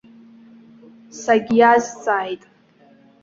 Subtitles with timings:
[1.21, 2.41] Сагьиазҵааит.